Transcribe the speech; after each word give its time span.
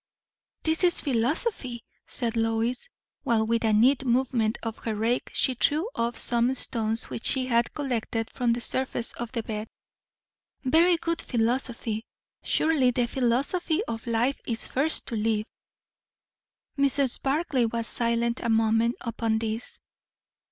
"This 0.63 0.83
is 0.83 0.99
philosophy," 1.01 1.83
said 2.07 2.35
Lois, 2.35 2.89
while 3.21 3.45
with 3.45 3.63
a 3.63 3.71
neat 3.71 4.03
movement 4.03 4.57
of 4.63 4.79
her 4.79 4.95
rake 4.95 5.29
she 5.31 5.53
threw 5.53 5.87
off 5.93 6.17
some 6.17 6.55
stones 6.55 7.11
which 7.11 7.23
she 7.23 7.45
had 7.45 7.71
collected 7.75 8.27
from 8.31 8.51
the 8.53 8.61
surface 8.61 9.11
of 9.13 9.31
the 9.31 9.43
bed. 9.43 9.67
"Very 10.63 10.97
good 10.97 11.21
philosophy. 11.21 12.03
Surely 12.41 12.89
the 12.89 13.05
philosophy 13.05 13.83
of 13.85 14.07
life 14.07 14.39
is 14.47 14.65
first 14.65 15.05
to 15.05 15.15
live." 15.15 15.45
Mrs. 16.79 17.21
Barclay 17.21 17.65
was 17.65 17.85
silent 17.85 18.39
a 18.39 18.49
moment 18.49 18.95
upon 19.01 19.37
this. 19.37 19.79